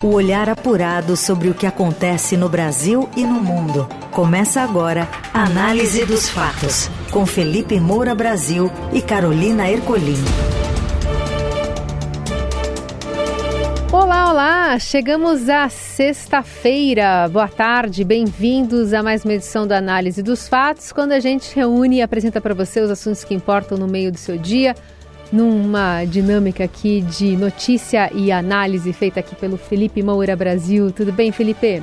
[0.00, 3.88] O olhar apurado sobre o que acontece no Brasil e no mundo.
[4.12, 10.14] Começa agora a Análise dos Fatos, com Felipe Moura Brasil e Carolina Ercolim.
[13.90, 14.78] Olá, olá!
[14.78, 17.28] Chegamos à sexta-feira.
[17.28, 21.96] Boa tarde, bem-vindos a mais uma edição da Análise dos Fatos, quando a gente reúne
[21.96, 24.76] e apresenta para você os assuntos que importam no meio do seu dia
[25.32, 30.90] numa dinâmica aqui de notícia e análise feita aqui pelo Felipe Moura Brasil.
[30.90, 31.82] Tudo bem, Felipe?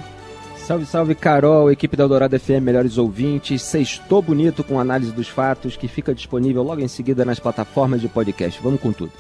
[0.57, 3.61] Salve, salve, Carol, equipe da Eldorado FM, melhores ouvintes.
[3.61, 8.07] Sextou bonito com análise dos fatos que fica disponível logo em seguida nas plataformas de
[8.07, 8.59] podcast.
[8.63, 9.11] Vamos com tudo.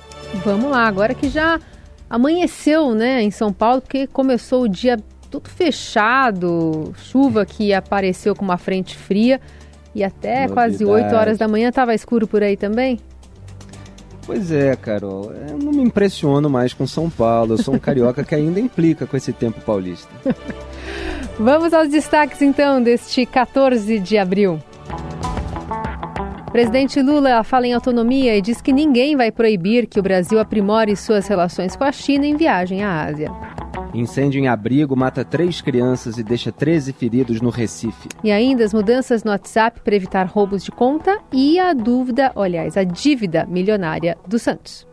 [0.43, 1.59] Vamos lá, agora que já
[2.09, 4.97] amanheceu, né, em São Paulo, porque começou o dia
[5.29, 9.39] tudo fechado, chuva que apareceu com uma frente fria
[9.93, 10.53] e até Novidade.
[10.53, 12.99] quase 8 horas da manhã estava escuro por aí também?
[14.25, 15.31] Pois é, Carol.
[15.31, 17.53] Eu não me impressiono mais com São Paulo.
[17.53, 20.09] Eu sou um carioca que ainda implica com esse tempo paulista.
[21.37, 24.59] Vamos aos destaques então deste 14 de abril.
[26.55, 30.95] Presidente Lula fala em autonomia e diz que ninguém vai proibir que o Brasil aprimore
[30.95, 33.29] suas relações com a China em viagem à Ásia.
[33.93, 38.07] Incêndio em abrigo mata três crianças e deixa 13 feridos no Recife.
[38.23, 42.77] E ainda as mudanças no WhatsApp para evitar roubos de conta e a dúvida, aliás,
[42.77, 44.87] a dívida milionária do Santos.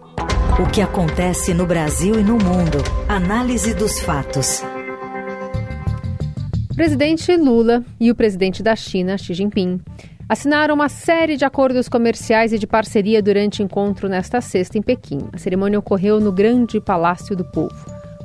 [0.60, 2.78] O que acontece no Brasil e no mundo.
[3.08, 4.64] Análise dos fatos.
[6.72, 9.80] O presidente Lula e o presidente da China, Xi Jinping,
[10.32, 14.82] assinaram uma série de acordos comerciais e de parceria durante o encontro nesta sexta em
[14.82, 15.18] Pequim.
[15.30, 17.76] A cerimônia ocorreu no Grande Palácio do Povo.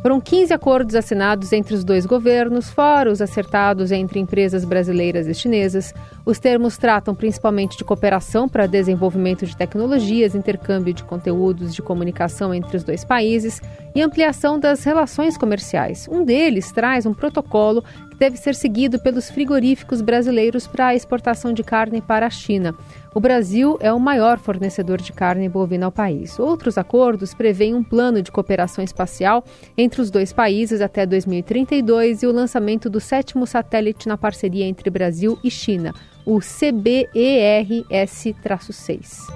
[0.02, 5.34] Foram 15 acordos assinados entre os dois governos, fora os acertados entre empresas brasileiras e
[5.34, 5.94] chinesas.
[6.28, 12.54] Os termos tratam principalmente de cooperação para desenvolvimento de tecnologias, intercâmbio de conteúdos de comunicação
[12.54, 13.62] entre os dois países
[13.96, 16.06] e ampliação das relações comerciais.
[16.12, 21.54] Um deles traz um protocolo que deve ser seguido pelos frigoríficos brasileiros para a exportação
[21.54, 22.76] de carne para a China.
[23.16, 26.38] O Brasil é o maior fornecedor de carne bovina ao país.
[26.38, 29.46] Outros acordos prevêem um plano de cooperação espacial
[29.78, 34.90] entre os dois países até 2032 e o lançamento do sétimo satélite na parceria entre
[34.90, 35.94] Brasil e China,
[36.28, 39.28] o CBERS-6.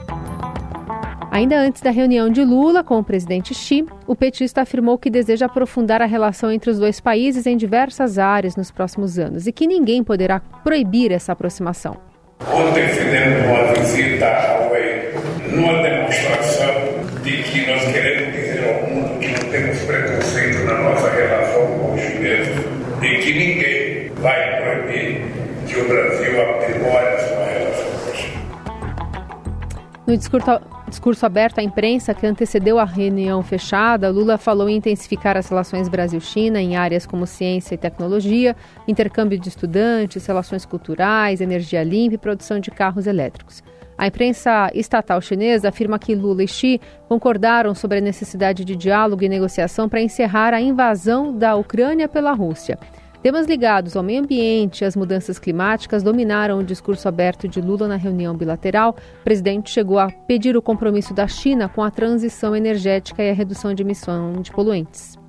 [1.32, 5.46] Ainda antes da reunião de Lula com o presidente Xi, o petista afirmou que deseja
[5.46, 9.66] aprofundar a relação entre os dois países em diversas áreas nos próximos anos e que
[9.66, 11.96] ninguém poderá proibir essa aproximação.
[12.42, 15.14] Ontem fizemos uma visita à Huawei
[15.54, 16.74] numa demonstração
[17.24, 21.94] de que nós queremos dizer ao mundo que não temos preconceito na nossa relação com
[21.94, 22.54] os chineses,
[23.00, 25.22] de que ninguém vai proibir
[25.68, 26.22] que o Brasil.
[30.12, 35.38] No discurso discurso aberto à imprensa que antecedeu a reunião fechada, Lula falou em intensificar
[35.38, 38.54] as relações Brasil-China em áreas como ciência e tecnologia,
[38.86, 43.64] intercâmbio de estudantes, relações culturais, energia limpa e produção de carros elétricos.
[43.98, 49.24] A imprensa estatal chinesa afirma que Lula e Xi concordaram sobre a necessidade de diálogo
[49.24, 52.78] e negociação para encerrar a invasão da Ucrânia pela Rússia.
[53.22, 57.88] Temas ligados ao meio ambiente e às mudanças climáticas dominaram o discurso aberto de Lula
[57.88, 58.96] na reunião bilateral.
[59.20, 63.34] O presidente chegou a pedir o compromisso da China com a transição energética e a
[63.34, 65.20] redução de emissão de poluentes.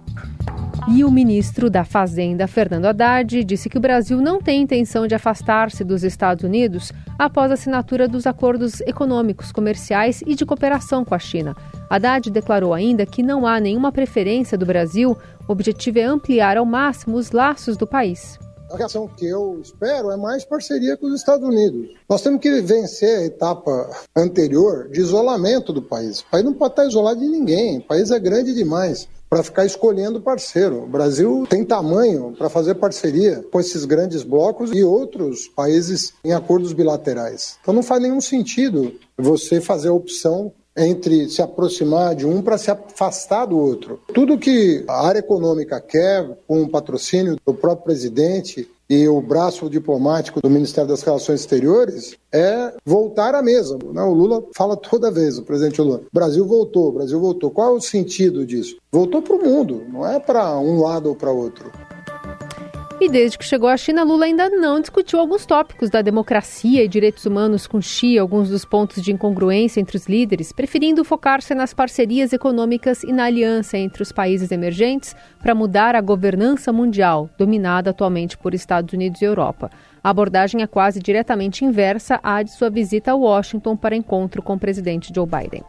[0.89, 5.15] E o ministro da Fazenda, Fernando Haddad, disse que o Brasil não tem intenção de
[5.15, 11.15] afastar-se dos Estados Unidos após a assinatura dos acordos econômicos, comerciais e de cooperação com
[11.15, 11.55] a China.
[11.89, 15.17] Haddad declarou ainda que não há nenhuma preferência do Brasil,
[15.53, 18.39] objetivo é ampliar ao máximo os laços do país.
[18.73, 21.91] A reação que eu espero é mais parceria com os Estados Unidos.
[22.09, 26.21] Nós temos que vencer a etapa anterior de isolamento do país.
[26.21, 29.65] O país não pode estar isolado de ninguém, o país é grande demais para ficar
[29.67, 30.85] escolhendo parceiro.
[30.85, 36.33] O Brasil tem tamanho para fazer parceria com esses grandes blocos e outros países em
[36.33, 37.59] acordos bilaterais.
[37.61, 42.59] Então não faz nenhum sentido você fazer a opção entre se aproximar de um para
[42.59, 44.01] se afastar do outro.
[44.15, 49.71] Tudo que a área econômica quer, com o patrocínio do próprio presidente e o braço
[49.71, 53.79] diplomático do Ministério das Relações Exteriores é voltar à mesa.
[53.93, 54.03] Né?
[54.03, 57.51] O Lula fala toda vez, o presidente Lula, Brasil voltou, Brasil voltou.
[57.51, 58.77] Qual é o sentido disso?
[58.91, 61.73] Voltou para o mundo, não é para um lado ou para outro.
[63.03, 66.87] E desde que chegou à China, Lula ainda não discutiu alguns tópicos da democracia e
[66.87, 71.75] direitos humanos com Xi, alguns dos pontos de incongruência entre os líderes, preferindo focar-se nas
[71.75, 77.91] parcerias econômicas e na aliança entre os países emergentes para mudar a governança mundial, dominada
[77.91, 79.69] atualmente por Estados Unidos e Europa.
[80.01, 84.55] A abordagem é quase diretamente inversa à de sua visita a Washington para encontro com
[84.55, 85.65] o presidente Joe Biden.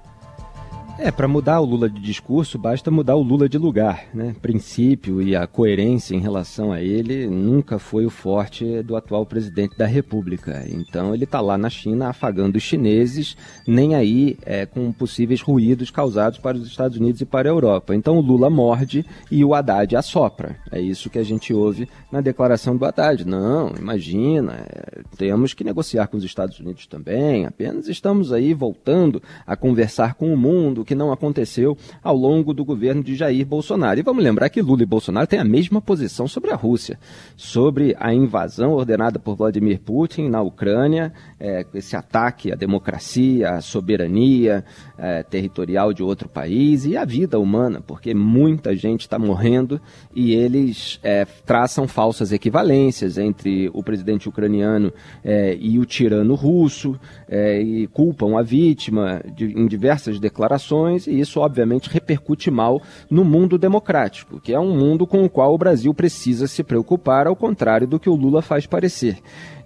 [1.04, 4.34] É, para mudar o Lula de discurso, basta mudar o Lula de lugar, né?
[4.42, 9.78] Princípio e a coerência em relação a ele nunca foi o forte do atual presidente
[9.78, 10.64] da República.
[10.66, 13.36] Então ele está lá na China afagando os chineses,
[13.68, 17.94] nem aí é, com possíveis ruídos causados para os Estados Unidos e para a Europa.
[17.94, 20.56] Então o Lula morde e o Haddad assopra.
[20.72, 23.28] É isso que a gente ouve na declaração do Haddad.
[23.28, 29.22] Não, imagina, é, temos que negociar com os Estados Unidos também, apenas estamos aí voltando
[29.46, 34.00] a conversar com o mundo, que não aconteceu ao longo do governo de Jair Bolsonaro.
[34.00, 37.00] E vamos lembrar que Lula e Bolsonaro têm a mesma posição sobre a Rússia,
[37.36, 43.62] sobre a invasão ordenada por Vladimir Putin na Ucrânia, é, esse ataque à democracia, à
[43.62, 44.63] soberania
[44.98, 49.80] é, territorial de outro país e à vida humana, porque muita gente está morrendo
[50.16, 54.92] e eles é, traçam falsas equivalências entre o presidente ucraniano
[55.24, 60.73] é, e o tirano russo é, e culpam a vítima de, em diversas declarações
[61.08, 65.54] e isso obviamente repercute mal no mundo democrático, que é um mundo com o qual
[65.54, 69.18] o Brasil precisa se preocupar, ao contrário do que o Lula faz parecer.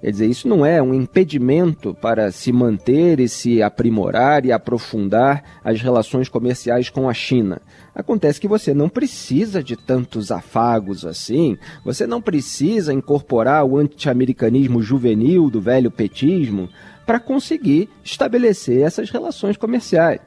[0.02, 5.44] Quer dizer, isso não é um impedimento para se manter e se aprimorar e aprofundar
[5.64, 7.60] as relações comerciais com a China.
[7.96, 14.84] Acontece que você não precisa de tantos afagos assim, você não precisa incorporar o anti-americanismo
[14.84, 16.70] juvenil do velho petismo
[17.08, 20.20] para conseguir estabelecer essas relações comerciais.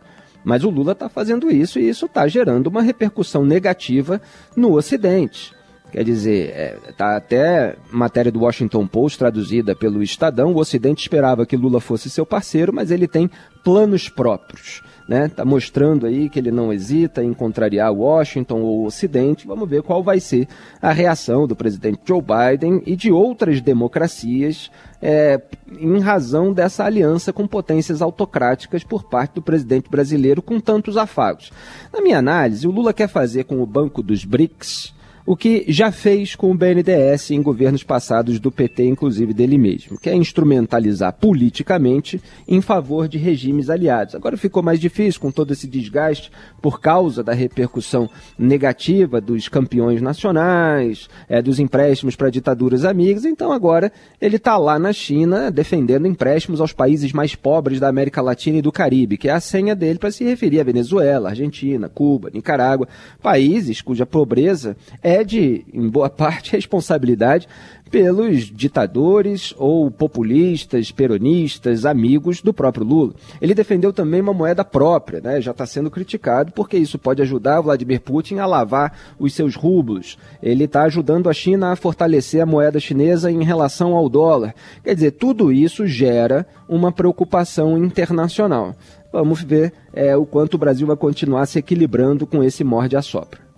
[0.45, 4.21] Mas o Lula está fazendo isso e isso está gerando uma repercussão negativa
[4.57, 5.53] no Ocidente.
[5.93, 10.53] Quer dizer, está é, até matéria do Washington Post traduzida pelo Estadão.
[10.53, 13.29] O Ocidente esperava que Lula fosse seu parceiro, mas ele tem
[13.65, 14.83] planos próprios.
[15.11, 15.27] Né?
[15.27, 19.45] Tá mostrando aí que ele não hesita em contrariar Washington ou o Ocidente.
[19.45, 20.47] Vamos ver qual vai ser
[20.81, 24.71] a reação do presidente Joe Biden e de outras democracias
[25.03, 25.43] é,
[25.81, 31.51] em razão dessa aliança com potências autocráticas por parte do presidente brasileiro com tantos afagos.
[31.93, 34.95] Na minha análise, o Lula quer fazer com o Banco dos BRICS
[35.27, 39.99] o que já fez com o BNDES em governos passados do PT, inclusive dele mesmo,
[39.99, 44.15] que é instrumentalizar politicamente em favor de regimes aliados.
[44.15, 46.31] Agora ficou mais difícil com todo esse desgaste
[46.61, 48.09] por causa da repercussão
[48.39, 54.79] negativa dos campeões nacionais, é, dos empréstimos para ditaduras amigas, então agora ele está lá
[54.79, 59.29] na China defendendo empréstimos aos países mais pobres da América Latina e do Caribe, que
[59.29, 62.89] é a senha dele para se referir a Venezuela, Argentina, Cuba, Nicarágua,
[63.23, 67.49] países cuja pobreza é de, em boa parte, responsabilidade
[67.91, 73.15] pelos ditadores ou populistas, peronistas, amigos do próprio Lula.
[73.41, 75.41] Ele defendeu também uma moeda própria, né?
[75.41, 80.17] já está sendo criticado porque isso pode ajudar Vladimir Putin a lavar os seus rublos.
[80.41, 84.55] Ele está ajudando a China a fortalecer a moeda chinesa em relação ao dólar.
[84.85, 88.75] Quer dizer, tudo isso gera uma preocupação internacional.
[89.13, 93.50] Vamos ver é, o quanto o Brasil vai continuar se equilibrando com esse morde-a-sopra.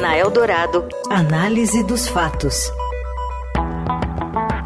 [0.00, 2.70] Na Eldorado, análise dos fatos.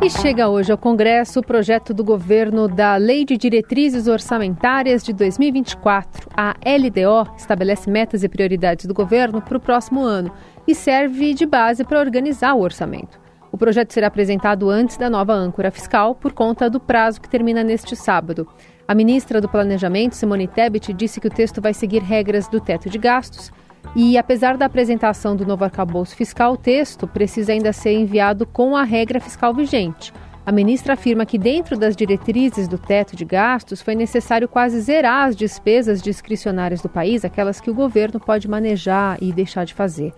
[0.03, 5.15] E chega hoje ao Congresso o projeto do governo da Lei de Diretrizes Orçamentárias de
[5.15, 6.29] 2024.
[6.37, 10.31] A LDO estabelece metas e prioridades do governo para o próximo ano
[10.69, 13.19] e serve de base para organizar o orçamento.
[13.51, 17.65] O projeto será apresentado antes da nova âncora fiscal por conta do prazo que termina
[17.65, 18.47] neste sábado.
[18.87, 22.91] A ministra do Planejamento, Simone Tebet, disse que o texto vai seguir regras do teto
[22.91, 23.51] de gastos
[23.95, 28.75] e apesar da apresentação do novo arcabouço fiscal, o texto precisa ainda ser enviado com
[28.75, 30.13] a regra fiscal vigente.
[30.45, 35.29] A ministra afirma que, dentro das diretrizes do teto de gastos, foi necessário quase zerar
[35.29, 40.13] as despesas discricionárias do país, aquelas que o governo pode manejar e deixar de fazer.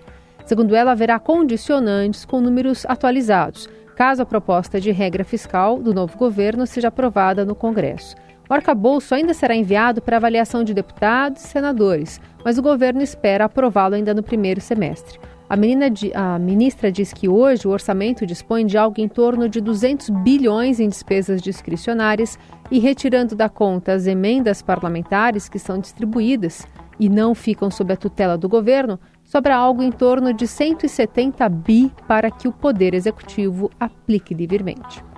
[0.46, 6.16] Segundo ela, haverá condicionantes com números atualizados, caso a proposta de regra fiscal do novo
[6.16, 8.14] governo seja aprovada no Congresso.
[8.48, 13.46] O arcabouço ainda será enviado para avaliação de deputados e senadores, mas o governo espera
[13.46, 15.18] aprová-lo ainda no primeiro semestre.
[15.48, 20.10] A, a, ministra diz que hoje o orçamento dispõe de algo em torno de 200
[20.10, 22.38] bilhões em despesas discricionárias
[22.70, 26.66] e retirando da conta as emendas parlamentares que são distribuídas
[26.98, 31.90] e não ficam sob a tutela do governo, sobra algo em torno de 170 bi
[32.06, 35.13] para que o Poder Executivo aplique livremente.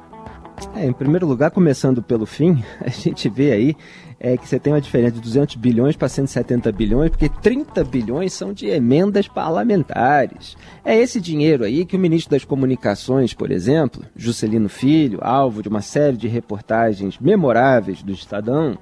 [0.74, 3.76] É, em primeiro lugar, começando pelo fim, a gente vê aí
[4.18, 8.32] é que você tem uma diferença de 200 bilhões para 170 bilhões, porque 30 bilhões
[8.32, 10.56] são de emendas parlamentares.
[10.84, 15.68] É esse dinheiro aí que o ministro das Comunicações, por exemplo, Juscelino Filho, alvo de
[15.68, 18.78] uma série de reportagens memoráveis do Estadão,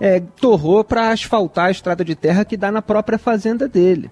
[0.00, 4.10] é, torrou para asfaltar a estrada de terra que dá na própria fazenda dele.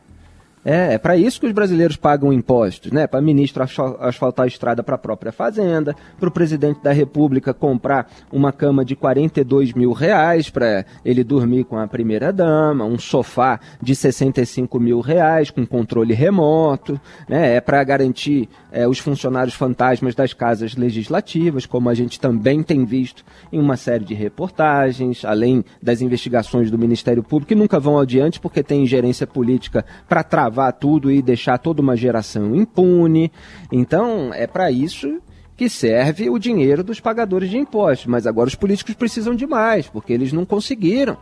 [0.64, 3.07] É, é para isso que os brasileiros pagam impostos, né?
[3.07, 8.11] Para ministro asfaltar a estrada para a própria fazenda, para o presidente da República comprar
[8.31, 13.59] uma cama de 42 mil reais para ele dormir com a primeira dama, um sofá
[13.81, 17.57] de 65 mil reais com controle remoto, né?
[17.57, 22.85] É para garantir é, os funcionários fantasmas das casas legislativas, como a gente também tem
[22.85, 27.99] visto em uma série de reportagens, além das investigações do Ministério Público, que nunca vão
[27.99, 33.30] adiante porque tem ingerência política para travar travar tudo e deixar toda uma geração impune.
[33.71, 35.21] Então, é para isso
[35.57, 38.07] que serve o dinheiro dos pagadores de impostos.
[38.07, 41.16] Mas agora os políticos precisam de mais, porque eles não conseguiram.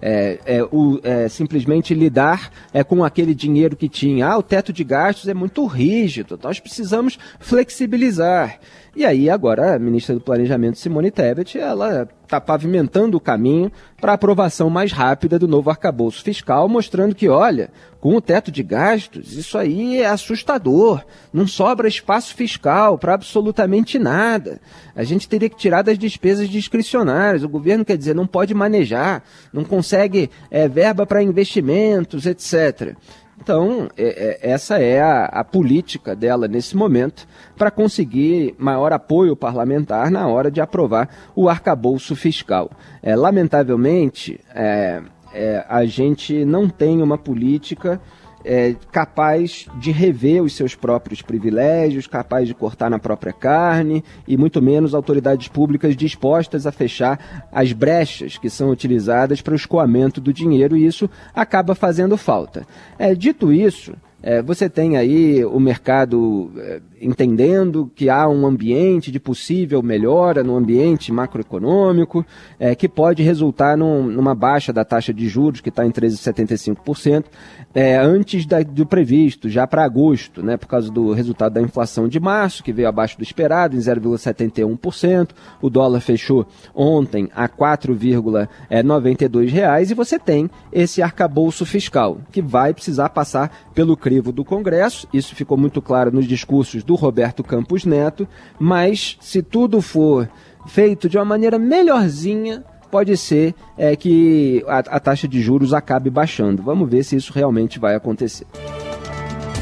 [0.00, 4.28] É, é, o, é, simplesmente lidar é, com aquele dinheiro que tinha.
[4.28, 8.60] Ah, o teto de gastos é muito rígido, nós precisamos flexibilizar.
[8.94, 14.12] E aí agora a ministra do Planejamento, Simone Tebet, ela está pavimentando o caminho para
[14.12, 17.70] a aprovação mais rápida do novo arcabouço fiscal, mostrando que, olha,
[18.00, 21.04] com o teto de gastos, isso aí é assustador.
[21.32, 24.60] Não sobra espaço fiscal para absolutamente nada.
[24.94, 27.42] A gente teria que tirar das despesas discricionárias.
[27.42, 32.94] O governo, quer dizer, não pode manejar, não consegue é, verba para investimentos, etc.
[33.40, 37.26] Então, é, é, essa é a, a, política dela nesse momento
[37.56, 42.70] para conseguir maior apoio parlamentar na hora de aprovar o arcabouço fiscal.
[43.02, 45.00] É, lamentavelmente, é,
[45.32, 48.00] é, a gente não tem uma política
[48.44, 54.36] é, capaz de rever os seus próprios privilégios, capaz de cortar na própria carne e
[54.36, 60.20] muito menos autoridades públicas dispostas a fechar as brechas que são utilizadas para o escoamento
[60.20, 62.66] do dinheiro e isso acaba fazendo falta.
[62.98, 63.94] É, dito isso,
[64.42, 70.56] você tem aí o mercado é, entendendo que há um ambiente de possível melhora no
[70.56, 72.26] ambiente macroeconômico,
[72.58, 77.26] é, que pode resultar num, numa baixa da taxa de juros, que está em 13,75%,
[77.74, 82.08] é, antes da, do previsto, já para agosto, né, por causa do resultado da inflação
[82.08, 85.30] de março, que veio abaixo do esperado, em 0,71%.
[85.60, 92.74] O dólar fechou ontem a 4,92 reais, e você tem esse arcabouço fiscal, que vai
[92.74, 95.08] precisar passar pelo do Congresso.
[95.12, 100.28] Isso ficou muito claro nos discursos do Roberto Campos Neto, mas se tudo for
[100.66, 106.10] feito de uma maneira melhorzinha, pode ser é, que a, a taxa de juros acabe
[106.10, 106.62] baixando.
[106.62, 108.46] Vamos ver se isso realmente vai acontecer.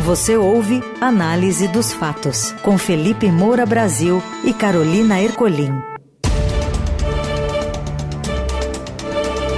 [0.04, 5.72] Você ouve Análise dos Fatos, com Felipe Moura Brasil e Carolina Ercolim.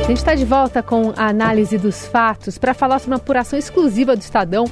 [0.08, 3.58] A gente está de volta com a análise dos fatos para falar sobre uma apuração
[3.58, 4.64] exclusiva do Estadão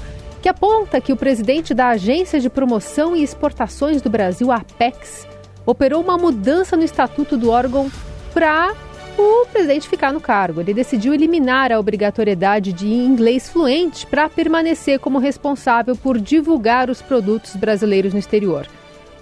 [0.42, 5.26] que aponta que o presidente da Agência de Promoção e Exportações do Brasil, Apex,
[5.64, 7.90] operou uma mudança no estatuto do órgão
[8.32, 8.74] para
[9.18, 10.60] o presidente ficar no cargo.
[10.60, 17.00] Ele decidiu eliminar a obrigatoriedade de inglês fluente para permanecer como responsável por divulgar os
[17.00, 18.66] produtos brasileiros no exterior.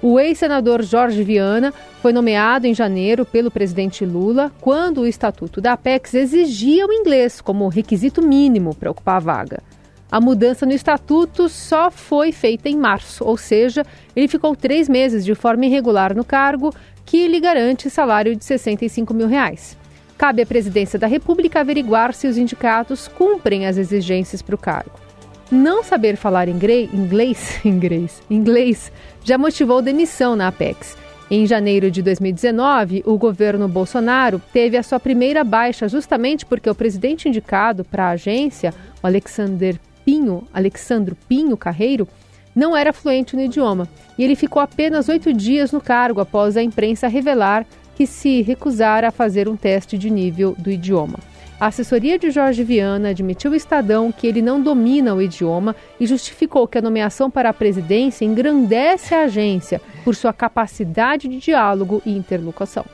[0.02, 5.72] O ex-senador Jorge Viana foi nomeado em janeiro pelo presidente Lula, quando o estatuto da
[5.72, 9.62] Apex exigia o inglês como requisito mínimo para ocupar a vaga.
[10.10, 13.84] A mudança no estatuto só foi feita em março, ou seja,
[14.14, 16.72] ele ficou três meses de forma irregular no cargo,
[17.04, 19.76] que lhe garante salário de 65 mil reais.
[20.16, 24.92] Cabe à presidência da República averiguar se os indicados cumprem as exigências para o cargo.
[25.50, 26.88] Não saber falar inglês,
[27.64, 28.92] inglês, inglês
[29.22, 30.96] já motivou demissão na Apex.
[31.30, 36.74] Em janeiro de 2019, o governo Bolsonaro teve a sua primeira baixa justamente porque o
[36.74, 42.06] presidente indicado para a agência, o Alexander Pinho, Alexandro Pinho Carreiro,
[42.54, 46.62] não era fluente no idioma e ele ficou apenas oito dias no cargo após a
[46.62, 51.18] imprensa revelar que se recusara a fazer um teste de nível do idioma.
[51.58, 56.06] A assessoria de Jorge Viana admitiu ao Estadão que ele não domina o idioma e
[56.06, 62.02] justificou que a nomeação para a presidência engrandece a agência por sua capacidade de diálogo
[62.04, 62.84] e interlocução.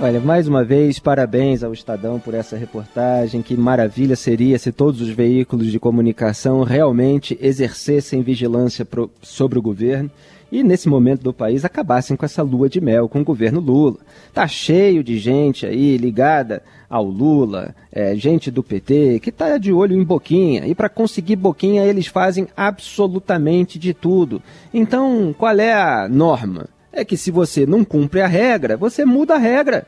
[0.00, 3.40] Olha, mais uma vez, parabéns ao Estadão por essa reportagem.
[3.42, 9.62] Que maravilha seria se todos os veículos de comunicação realmente exercessem vigilância pro, sobre o
[9.62, 10.10] governo
[10.50, 13.96] e, nesse momento do país, acabassem com essa lua de mel com o governo Lula.
[14.32, 19.72] Tá cheio de gente aí ligada ao Lula, é, gente do PT, que tá de
[19.72, 20.66] olho em Boquinha.
[20.66, 24.42] E para conseguir Boquinha, eles fazem absolutamente de tudo.
[24.72, 26.68] Então, qual é a norma?
[26.94, 29.86] É que se você não cumpre a regra, você muda a regra.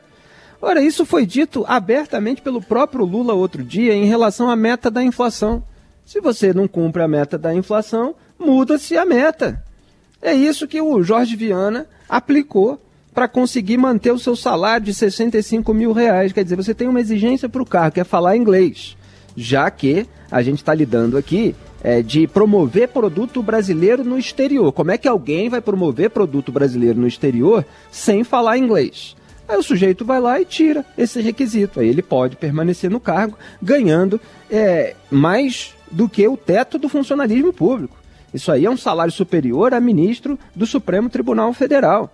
[0.61, 5.03] Ora, isso foi dito abertamente pelo próprio Lula outro dia em relação à meta da
[5.03, 5.63] inflação.
[6.05, 9.63] Se você não cumpre a meta da inflação, muda-se a meta.
[10.21, 12.81] É isso que o Jorge Viana aplicou
[13.13, 16.31] para conseguir manter o seu salário de 65 mil reais.
[16.31, 18.97] Quer dizer, você tem uma exigência para o carro, que é falar inglês.
[19.37, 24.73] Já que a gente está lidando aqui é, de promover produto brasileiro no exterior.
[24.73, 29.15] Como é que alguém vai promover produto brasileiro no exterior sem falar inglês?
[29.47, 31.79] Aí o sujeito vai lá e tira esse requisito.
[31.79, 34.19] Aí ele pode permanecer no cargo, ganhando
[34.51, 37.95] é, mais do que o teto do funcionalismo público.
[38.33, 42.13] Isso aí é um salário superior a ministro do Supremo Tribunal Federal.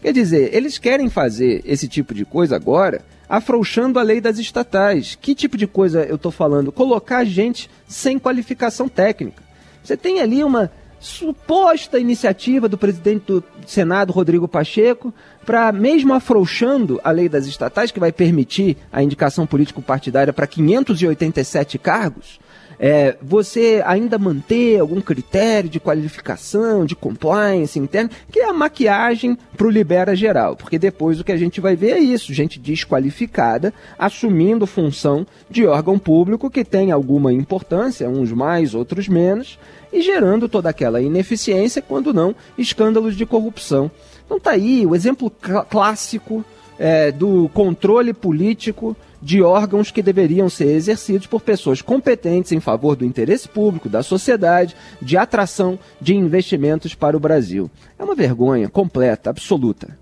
[0.00, 5.16] Quer dizer, eles querem fazer esse tipo de coisa agora afrouxando a lei das estatais.
[5.18, 6.72] Que tipo de coisa eu estou falando?
[6.72, 9.40] Colocar gente sem qualificação técnica.
[9.84, 15.14] Você tem ali uma suposta iniciativa do presidente do Senado, Rodrigo Pacheco,
[15.46, 21.78] para, mesmo afrouxando a lei das estatais, que vai permitir a indicação político-partidária para 587
[21.78, 22.40] cargos,
[22.82, 29.36] é, você ainda manter algum critério de qualificação, de compliance interna, que é a maquiagem
[29.54, 32.58] para o libera geral, porque depois o que a gente vai ver é isso, gente
[32.58, 39.58] desqualificada assumindo função de órgão público que tem alguma importância, uns mais, outros menos,
[39.92, 43.90] e gerando toda aquela ineficiência, quando não, escândalos de corrupção.
[44.24, 46.42] Então tá aí o exemplo cl clássico
[46.78, 52.96] é, do controle político de órgãos que deveriam ser exercidos por pessoas competentes em favor
[52.96, 57.70] do interesse público, da sociedade, de atração de investimentos para o Brasil.
[57.98, 59.98] É uma vergonha completa, absoluta.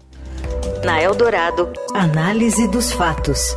[0.84, 3.56] Na Eldorado, análise dos fatos.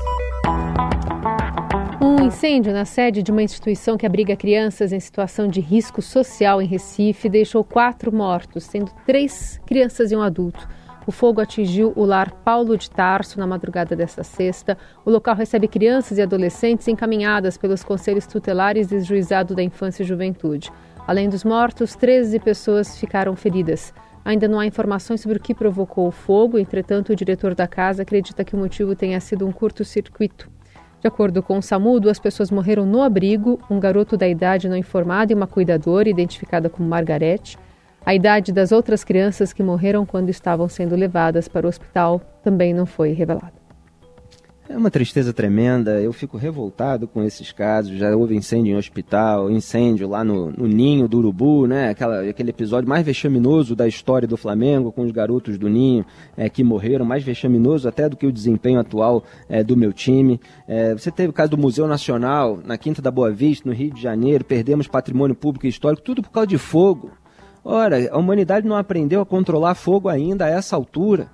[2.01, 6.61] Um incêndio na sede de uma instituição que abriga crianças em situação de risco social
[6.61, 10.67] em Recife deixou quatro mortos, sendo três crianças e um adulto.
[11.05, 14.77] O fogo atingiu o lar Paulo de Tarso na madrugada desta sexta.
[15.03, 20.05] O local recebe crianças e adolescentes encaminhadas pelos conselhos tutelares e juizado da infância e
[20.05, 20.71] juventude.
[21.07, 23.91] Além dos mortos, 13 pessoas ficaram feridas.
[24.23, 28.03] Ainda não há informações sobre o que provocou o fogo, entretanto, o diretor da casa
[28.03, 30.47] acredita que o motivo tenha sido um curto-circuito.
[31.01, 34.77] De acordo com o SAMU, duas pessoas morreram no abrigo, um garoto da idade não
[34.77, 37.57] informada e uma cuidadora, identificada como Margarete.
[38.03, 42.73] A idade das outras crianças que morreram quando estavam sendo levadas para o hospital também
[42.73, 43.61] não foi revelada.
[44.71, 47.97] É uma tristeza tremenda, eu fico revoltado com esses casos.
[47.97, 51.89] Já houve incêndio em hospital, incêndio lá no, no Ninho do Urubu, né?
[51.89, 56.05] Aquela, aquele episódio mais vexaminoso da história do Flamengo, com os garotos do Ninho
[56.37, 60.39] é, que morreram, mais vexaminoso até do que o desempenho atual é, do meu time.
[60.65, 63.93] É, você teve o caso do Museu Nacional, na Quinta da Boa Vista, no Rio
[63.93, 67.11] de Janeiro, perdemos patrimônio público e histórico, tudo por causa de fogo.
[67.63, 71.27] Ora, a humanidade não aprendeu a controlar fogo ainda a essa altura.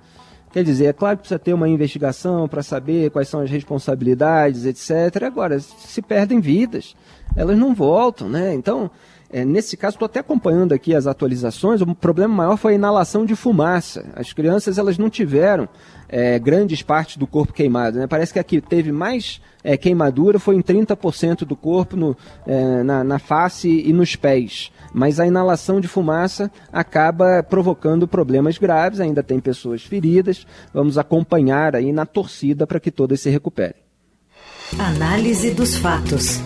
[0.52, 4.64] Quer dizer, é claro que precisa ter uma investigação para saber quais são as responsabilidades,
[4.64, 5.24] etc.
[5.24, 6.96] Agora, se perdem vidas,
[7.36, 8.54] elas não voltam, né?
[8.54, 8.90] Então,
[9.30, 11.82] é, nesse caso, estou até acompanhando aqui as atualizações.
[11.82, 14.06] O problema maior foi a inalação de fumaça.
[14.16, 15.68] As crianças elas não tiveram
[16.08, 17.98] é, grandes partes do corpo queimado.
[17.98, 18.06] Né?
[18.06, 23.04] Parece que aqui teve mais é, queimadura, foi em 30% do corpo, no, é, na,
[23.04, 24.72] na face e nos pés.
[24.92, 29.00] Mas a inalação de fumaça acaba provocando problemas graves.
[29.00, 30.46] Ainda tem pessoas feridas.
[30.72, 33.82] Vamos acompanhar aí na torcida para que todas se recuperem.
[34.78, 36.40] Análise dos fatos.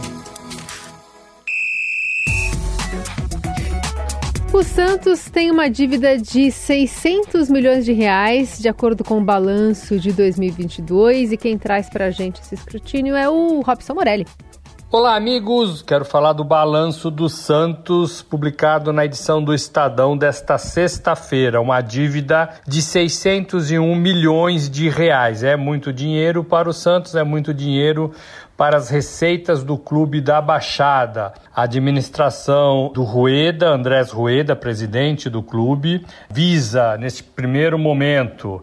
[4.53, 9.99] O Santos tem uma dívida de 600 milhões de reais, de acordo com o balanço
[9.99, 14.27] de 2022, e quem traz para a gente esse escrutínio é o Robson Morelli.
[14.95, 15.81] Olá, amigos!
[15.81, 21.63] Quero falar do balanço do Santos, publicado na edição do Estadão desta sexta-feira.
[21.63, 25.43] Uma dívida de 601 milhões de reais.
[25.43, 28.13] É muito dinheiro para o Santos, é muito dinheiro
[28.55, 31.33] para as receitas do Clube da Baixada.
[31.57, 38.63] A administração do Rueda, Andrés Rueda, presidente do clube, visa, neste primeiro momento,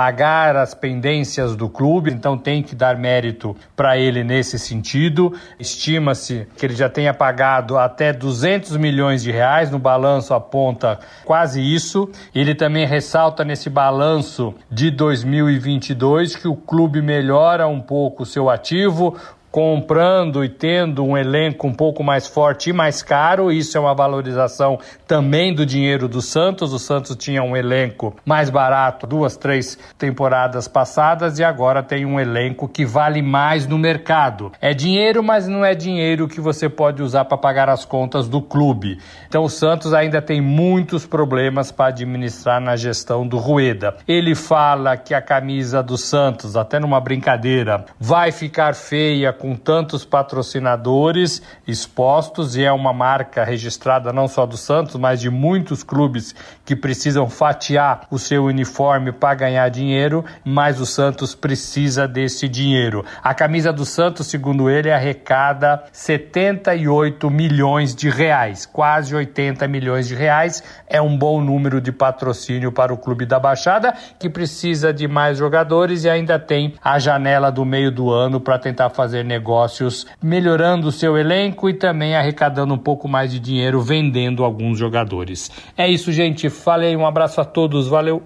[0.00, 5.38] pagar as pendências do clube, então tem que dar mérito para ele nesse sentido.
[5.58, 11.60] Estima-se que ele já tenha pagado até 200 milhões de reais, no balanço aponta quase
[11.60, 12.08] isso.
[12.34, 18.48] Ele também ressalta nesse balanço de 2022 que o clube melhora um pouco o seu
[18.48, 19.18] ativo,
[19.50, 23.50] comprando e tendo um elenco um pouco mais forte e mais caro.
[23.50, 26.72] Isso é uma valorização também do dinheiro do Santos.
[26.72, 32.20] O Santos tinha um elenco mais barato duas, três temporadas passadas e agora tem um
[32.20, 34.52] elenco que vale mais no mercado.
[34.60, 38.40] É dinheiro, mas não é dinheiro que você pode usar para pagar as contas do
[38.40, 38.98] clube.
[39.28, 43.96] Então o Santos ainda tem muitos problemas para administrar na gestão do Rueda.
[44.06, 50.04] Ele fala que a camisa do Santos, até numa brincadeira, vai ficar feia com tantos
[50.04, 56.34] patrocinadores expostos e é uma marca registrada não só do Santos, mas de muitos clubes
[56.62, 63.02] que precisam fatiar o seu uniforme para ganhar dinheiro, mas o Santos precisa desse dinheiro.
[63.22, 70.14] A camisa do Santos, segundo ele, arrecada 78 milhões de reais, quase 80 milhões de
[70.14, 70.62] reais.
[70.86, 75.38] É um bom número de patrocínio para o clube da Baixada, que precisa de mais
[75.38, 80.88] jogadores e ainda tem a janela do meio do ano para tentar fazer negócios, melhorando
[80.88, 85.50] o seu elenco e também arrecadando um pouco mais de dinheiro vendendo alguns jogadores.
[85.78, 86.50] É isso, gente.
[86.50, 88.22] Falei, um abraço a todos, valeu.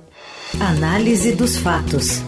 [0.59, 2.25] Análise dos fatos.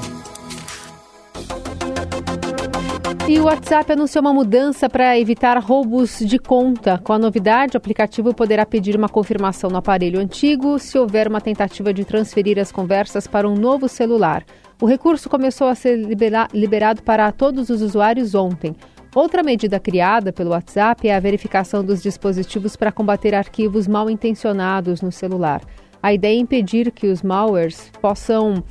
[3.28, 6.96] E o WhatsApp anunciou uma mudança para evitar roubos de conta.
[6.98, 11.40] Com a novidade, o aplicativo poderá pedir uma confirmação no aparelho antigo se houver uma
[11.40, 14.44] tentativa de transferir as conversas para um novo celular.
[14.80, 18.76] O recurso começou a ser libera liberado para todos os usuários ontem.
[19.14, 25.00] Outra medida criada pelo WhatsApp é a verificação dos dispositivos para combater arquivos mal intencionados
[25.00, 25.62] no celular.
[26.02, 28.62] A ideia é impedir que os malwares possam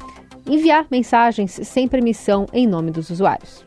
[0.47, 3.65] enviar mensagens sem permissão em nome dos usuários.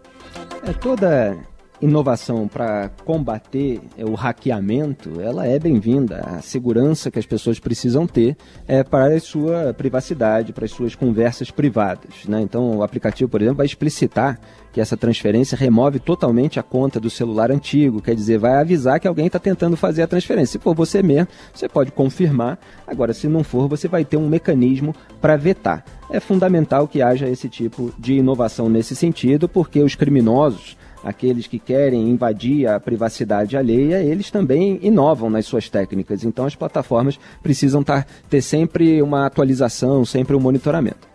[0.64, 1.36] É toda
[1.80, 6.20] inovação para combater o hackeamento, ela é bem-vinda.
[6.24, 8.36] A segurança que as pessoas precisam ter
[8.66, 12.24] é para a sua privacidade, para as suas conversas privadas.
[12.26, 12.40] Né?
[12.40, 14.38] Então, o aplicativo, por exemplo, vai explicitar
[14.72, 19.08] que essa transferência remove totalmente a conta do celular antigo, quer dizer, vai avisar que
[19.08, 20.58] alguém está tentando fazer a transferência.
[20.58, 22.58] Se for você mesmo, você pode confirmar.
[22.86, 25.84] Agora, se não for, você vai ter um mecanismo para vetar.
[26.10, 31.58] É fundamental que haja esse tipo de inovação nesse sentido, porque os criminosos aqueles que
[31.58, 36.24] querem invadir a privacidade alheia, eles também inovam nas suas técnicas.
[36.24, 41.08] Então as plataformas precisam tar, ter sempre uma atualização, sempre um monitoramento.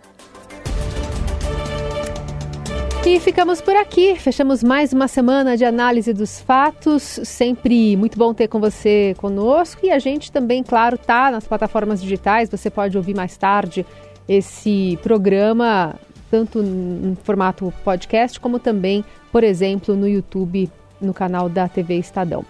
[3.06, 4.16] E ficamos por aqui.
[4.16, 7.20] Fechamos mais uma semana de análise dos fatos.
[7.22, 9.84] Sempre muito bom ter com você conosco.
[9.84, 12.48] E a gente também, claro, tá nas plataformas digitais.
[12.48, 13.84] Você pode ouvir mais tarde
[14.26, 15.94] esse programa,
[16.34, 20.68] tanto em formato podcast, como também por exemplo, no YouTube,
[21.00, 22.44] no canal da TV Estadão.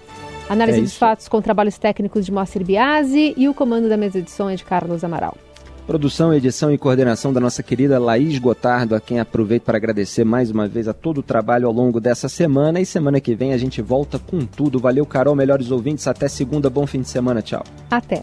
[0.48, 4.18] Análise é dos fatos com trabalhos técnicos de Moacir Biasi e o comando da mesa
[4.18, 5.36] edição é de Carlos Amaral.
[5.86, 10.50] Produção, edição e coordenação da nossa querida Laís Gotardo, a quem aproveito para agradecer mais
[10.50, 12.80] uma vez a todo o trabalho ao longo dessa semana.
[12.80, 14.78] E semana que vem a gente volta com tudo.
[14.78, 16.06] Valeu, Carol, melhores ouvintes.
[16.06, 17.42] Até segunda, bom fim de semana.
[17.42, 17.64] Tchau.
[17.90, 18.22] Até.